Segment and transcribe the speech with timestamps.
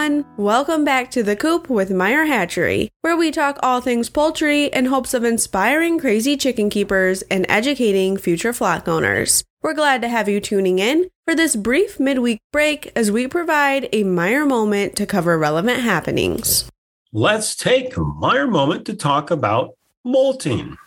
[0.00, 4.86] Welcome back to The Coop with Meyer Hatchery, where we talk all things poultry in
[4.86, 9.44] hopes of inspiring crazy chicken keepers and educating future flock owners.
[9.60, 13.90] We're glad to have you tuning in for this brief midweek break as we provide
[13.92, 16.70] a Meyer moment to cover relevant happenings.
[17.12, 20.78] Let's take a Meyer moment to talk about molting.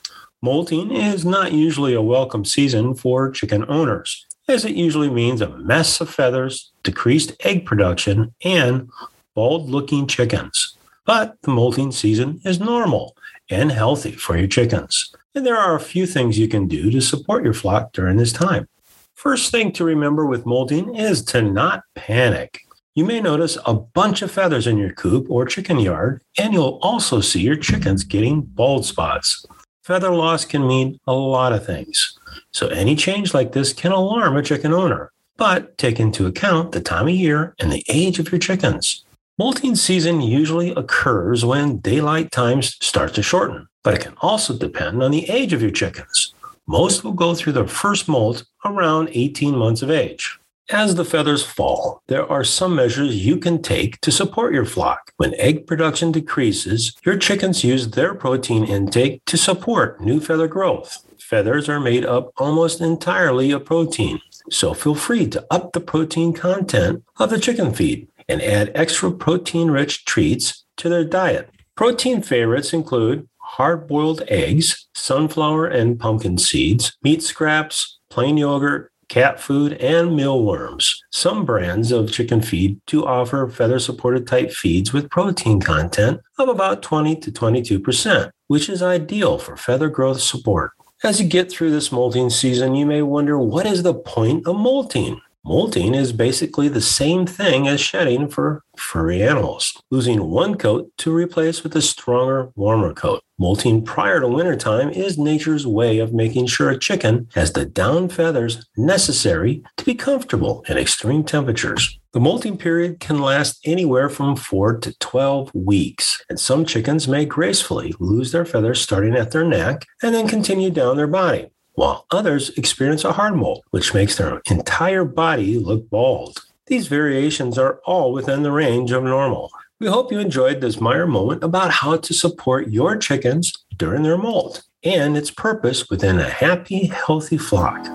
[0.42, 5.58] Molting is not usually a welcome season for chicken owners, as it usually means a
[5.58, 8.90] mess of feathers, decreased egg production, and
[9.34, 10.78] bald looking chickens.
[11.06, 13.16] But the molting season is normal
[13.50, 15.14] and healthy for your chickens.
[15.36, 18.32] And there are a few things you can do to support your flock during this
[18.32, 18.68] time.
[19.16, 22.62] First thing to remember with molting is to not panic.
[22.96, 26.80] You may notice a bunch of feathers in your coop or chicken yard, and you'll
[26.84, 29.46] also see your chickens getting bald spots.
[29.84, 32.18] Feather loss can mean a lot of things,
[32.52, 35.12] so any change like this can alarm a chicken owner.
[35.36, 39.04] But take into account the time of year and the age of your chickens.
[39.38, 45.04] Molting season usually occurs when daylight times start to shorten, but it can also depend
[45.04, 46.34] on the age of your chickens.
[46.66, 50.40] Most will go through their first molt around 18 months of age.
[50.70, 55.12] As the feathers fall, there are some measures you can take to support your flock.
[55.18, 61.06] When egg production decreases, your chickens use their protein intake to support new feather growth.
[61.20, 66.32] Feathers are made up almost entirely of protein, so feel free to up the protein
[66.32, 71.50] content of the chicken feed and add extra protein rich treats to their diet.
[71.76, 79.40] Protein favorites include hard boiled eggs, sunflower and pumpkin seeds, meat scraps, plain yogurt, cat
[79.40, 81.04] food, and mealworms.
[81.12, 86.50] Some brands of chicken feed do offer feather supported type feeds with protein content of
[86.50, 90.72] about 20 to 22%, which is ideal for feather growth support.
[91.04, 94.56] As you get through this molting season, you may wonder what is the point of
[94.56, 95.20] molting?
[95.46, 101.12] Molting is basically the same thing as shedding for furry animals, losing one coat to
[101.12, 103.22] replace with a stronger, warmer coat.
[103.38, 108.08] Molting prior to wintertime is nature's way of making sure a chicken has the down
[108.08, 112.00] feathers necessary to be comfortable in extreme temperatures.
[112.14, 117.26] The molting period can last anywhere from 4 to 12 weeks, and some chickens may
[117.26, 122.06] gracefully lose their feathers starting at their neck and then continue down their body while
[122.12, 126.40] others experience a hard molt, which makes their entire body look bald.
[126.68, 129.52] These variations are all within the range of normal.
[129.80, 134.18] We hope you enjoyed this Meyer moment about how to support your chickens during their
[134.18, 137.86] molt and its purpose within a happy, healthy flock.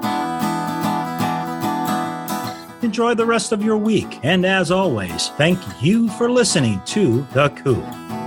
[2.82, 4.18] Enjoy the rest of your week.
[4.22, 8.17] And as always, thank you for listening to The Coop.